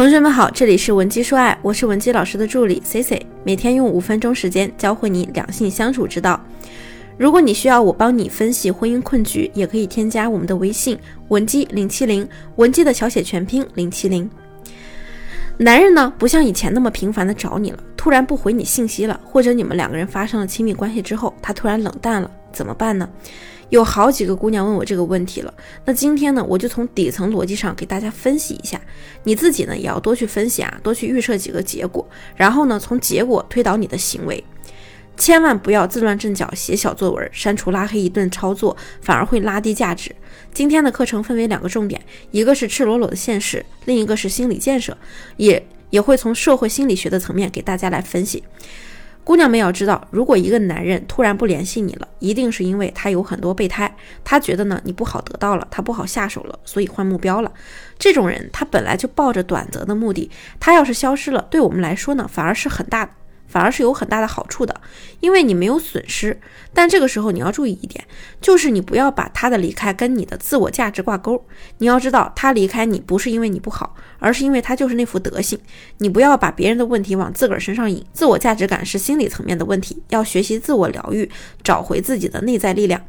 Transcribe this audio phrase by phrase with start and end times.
[0.00, 6.42] 同学们好，这里是文姬说爱，我是文姬老师的助理 C C，每天用五分钟时间教会你两性相处之道。
[7.18, 12.26] 如果你需要我帮你分析婚姻困局，也可以添加我们的微信文姬零七零，
[12.56, 14.26] 文姬的小写全拼零七零。
[15.58, 23.08] 男人呢，不像以前那么频繁的找你了，突然不回你信息了，或者你们两个人发生了亲密关系之后，他突然冷淡了，怎么办呢？
[23.70, 25.54] 有好几个姑娘问我这个问题了，
[25.84, 28.80] 那今天呢，我就从底层逻辑上给大家分析一下，
[29.22, 34.42] 你自己呢也要多去分析啊，多去预设几个结果，然后呢从结果推导你的行为，
[35.16, 40.12] 千万不要自乱阵脚写小作文，删除拉黑一顿操作，反而会拉低价值。
[40.52, 42.00] 今天的课程分为两个重点，
[42.32, 44.98] 一个是赤裸裸的现实，另一个是心理建设，
[45.36, 48.42] 也也会从社会心理学的层面给大家来分析。
[49.22, 57.52] 姑娘们要知道，如果一个男人突然不联系你了，一定是因为他有很多备胎，他觉得呢你不好得到了，他不好下手了，所以换目标了。
[57.98, 63.16] 这种人他本来就抱着短则的目的，他要是消失了，对我们来说呢反而是很大。
[63.50, 64.80] 反而是有很大的好处的，
[65.18, 66.40] 因为你没有损失。
[66.72, 68.04] 但这个时候你要注意一点，
[68.40, 71.44] 就是你不要把他的离开跟你的自我价值挂钩。
[71.78, 75.58] 你要知道，他离开你不是因为你不好，而是因为他就是那副德行。
[75.98, 78.04] 你不要把别人的问题往自个儿身上引。
[78.12, 81.28] 自我价值感是心理层面的问题，要学习自我疗愈，
[81.64, 83.02] 找回自己的内在力量。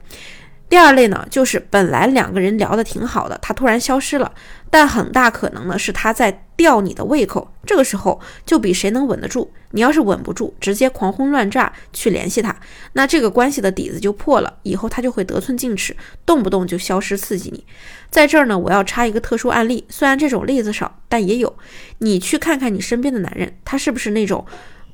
[0.72, 4.32] 第二类呢，就是本来两个人聊得挺好的，他突然消失了，
[4.70, 7.52] 但很大可能呢是他在吊你的胃口。
[7.66, 9.52] 这个时候就比谁能稳得住。
[9.72, 12.56] 你要是稳不住，直接狂轰乱炸去联系他，
[12.94, 15.94] 那这个关系的底子就破了，以后他就会得寸进尺，
[16.26, 17.66] 动不动就消失刺激你。
[18.10, 21.54] 在这儿呢，我要插一个特殊案例，虽然这种例子少，但也有。
[21.98, 24.46] 你去看看你身边的男人，他是不是那种？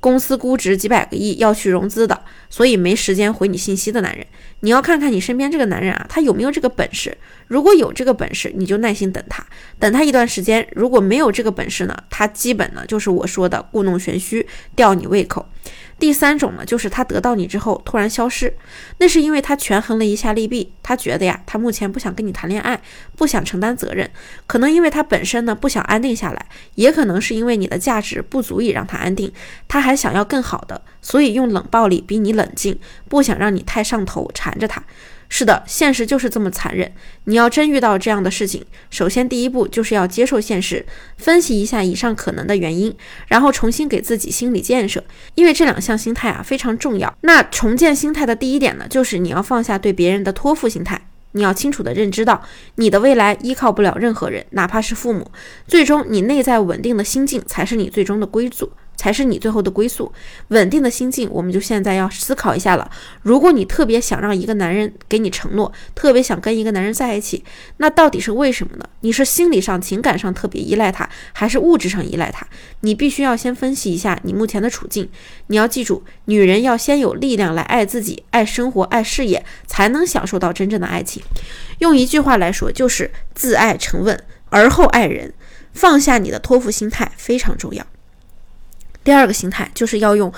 [0.08, 2.18] 公司估值几百个亿要去融资的，
[2.50, 4.26] 所以没时间回你信息的男人，
[4.62, 7.18] 你要看看你身边这个男人啊，他有没有这个本事？
[7.48, 9.46] 如果有这个本事，你就耐心等他，
[9.78, 10.66] 等他一段时间。
[10.72, 14.48] 如果没有这个本事呢，他基本呢就是我说的故弄玄虚，
[14.78, 15.46] 吊你胃口。
[16.00, 18.56] 第三种呢，就是他得到你之后突然消失，
[19.00, 22.80] 那是因为他权衡了一下利弊，他觉得呀，他目前不想跟你谈恋爱，
[23.16, 24.10] 不想承担责任，
[24.46, 26.46] 可能因为他本身呢不想安定下来，
[26.76, 29.32] 也可能是因为你的价值不足以让他安定，
[29.68, 32.80] 他还想要更好的，所以用冷暴力逼你冷静，
[33.10, 34.84] 不想让你太上头，缠着他。
[35.30, 36.92] 是的，现实就是这么残忍。
[37.26, 40.86] 你要真遇到这样的事情，首先第一步就是要接受现实，
[41.18, 42.96] 分析一下以上可能的原因，
[43.28, 45.04] 然后重新给自己心理建设，
[45.36, 47.14] 因为这两项心态啊非常重要。
[47.22, 52.42] 那重建心态的第一点呢，就是你要放下对别人的托付心态，你要清楚的认知到
[52.76, 55.30] 你的未来依靠不了任何人，哪怕是父母，
[55.68, 58.72] 最终你内在稳定的心境才是你最终的归宿。
[58.98, 60.12] 才是你最后的归宿，
[60.50, 62.92] 稳定的心境，我们就现在要思考一下了。
[63.22, 67.46] 如果你特别想让一个男人给你承诺，特别想跟一个男人在一起，
[67.78, 68.84] 那到底是为什么呢？
[69.02, 72.46] 你是心理上、情感上特别依赖他，还是物质上依赖他？
[72.82, 75.08] 你必须要先分析一下你目前的处境。
[75.48, 81.22] 你要记住，女人要先有力量来爱自己、爱生活、爱事业，才能享受到真正的爱情。
[81.78, 84.20] 用一句话来说，就是自爱沉稳，
[84.50, 85.34] 而后爱人。
[85.74, 87.86] 放下你的托付心态非常重要。
[89.08, 90.34] 第二个心态就是要用，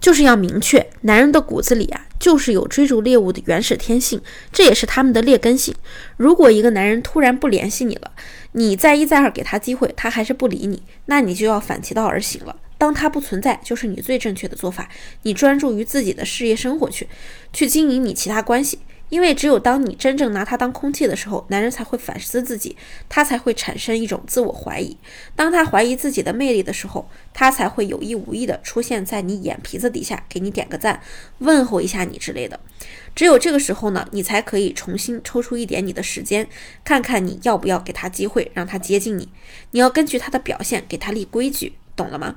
[0.00, 4.18] 就是要明确，男人的骨子里啊，就是有追逐猎物的原始天性，
[4.50, 5.74] 这也是他们的劣根性。
[6.16, 8.12] 如果一个男人突然不联系你了，
[8.52, 12.56] 你再一再二给他机会，他还是不理你，那你就要反其道而行了。
[12.78, 14.88] 当他不存在，就是你最正确的做法。
[15.24, 17.06] 你专注于自己的事业生活去，
[17.52, 18.78] 去经营你其他关系。
[19.08, 22.76] 因为只有当你真正拿他当空气的时候，男人才会反思自己，
[23.08, 24.96] 他才会产生一种自我怀疑。
[25.34, 31.00] 当他怀疑自己的魅力的时候，他才会有意无意的出现在你眼皮子底下，给你点个赞，
[31.38, 32.60] 问候一下你之类的。
[33.14, 36.46] 只有这个时候呢，你才可以重新抽出一点你的时间，
[36.84, 39.28] 看看你要不要给他机会，让他接近你。
[39.70, 41.72] 你要根据他的表现给他立规矩。
[41.98, 42.36] 懂了吗？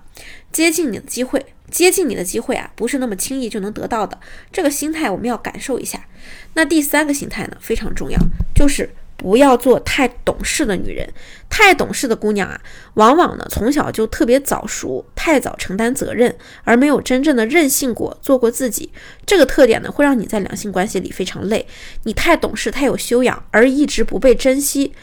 [0.51, 4.19] 接近你的机会，接近你的机会啊，不是那么轻易就能得到的。
[4.51, 6.05] 这个心态我们要感受一下。
[6.55, 8.19] 那第三个心态呢，非常重要，
[8.53, 11.13] 就是不要做太懂事的女人。
[11.47, 12.59] 太懂事的姑娘啊，
[12.95, 18.91] 往往呢从小就特别早熟，太早承担责任，而没有真正的任性过，做过自己。
[19.25, 21.67] 这个特点呢，会让你在两性关系里非常累。
[22.03, 24.93] 你太懂事，太有修养，而一直不被珍惜。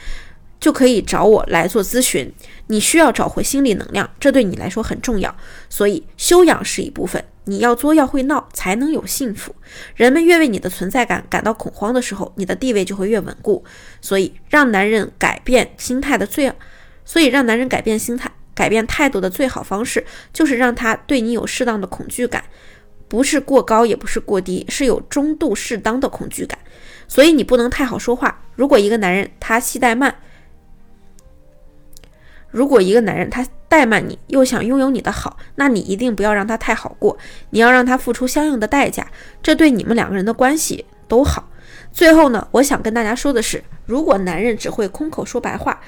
[0.61, 2.33] 就可以找我来做咨询。
[2.69, 5.35] 你需要找回心理能量，这对你来说很重要。
[5.69, 9.55] 所以修养是一部分，你要作要会闹，才能有幸福。
[9.95, 13.65] 人们越为你的存在感感到恐慌的时候，你的地位就会越稳固。
[14.01, 16.53] 所以让男人改变心态的最，
[17.05, 22.45] 所以让男人改变心态、改变态度的最好方式，就是让他对你有适当的恐惧感，
[23.09, 26.59] 不是过高，也不是过低，是有中度适当的恐惧感。
[27.07, 28.43] 所以你不能太好说话。
[28.55, 30.15] 如果一个男人他期待慢，
[32.51, 37.19] 如果一个男人他怠慢你，又想拥有你的好，那你一定不要让他太好过，
[37.51, 39.07] 你要让他付出相应的代价，
[39.43, 41.49] 这对你们两个人的关系都好。
[41.93, 45.81] 最后呢，我想跟大家说的是，如果男人只会空口说白话，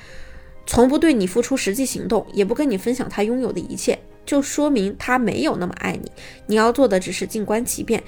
[0.67, 6.13] 从不对你付出实际行动，也不跟你分享他拥有的一切，就说明他没有那么爱你。
[6.47, 8.03] 你要做的只是静观其变。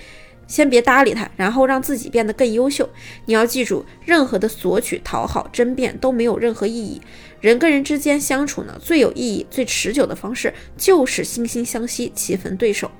[0.52, 2.86] 先别搭理他，然后让自己变得更优秀。
[3.24, 7.00] 你要记住，任何的索取、讨好、争辩都没有任何意义。
[7.40, 12.90] 人跟人之间相处呢，最有意义、最持久的方式就是惺惺相惜、棋逢对手。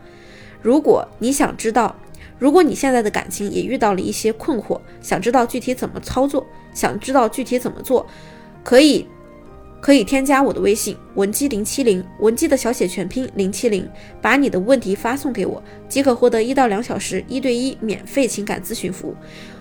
[0.63, 1.95] 如果你想知道，
[2.39, 8.07] 如果你现在的感情也遇到了一些困惑，想知道具体怎么操作，想知道具体怎么做，
[8.65, 9.07] 可以。
[9.83, 13.87] 可以添加我的微信文姬零七零，文姬的小写全拼零七零，
[14.21, 19.17] 把你的问题发送给我，即可获得一到两小时一对一免费情感咨询服务。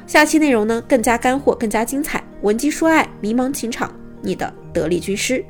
[0.05, 2.23] 下期内容呢更加干货，更加精彩。
[2.43, 3.91] 文姬说爱，迷茫情场，
[4.21, 5.43] 你的得力军师。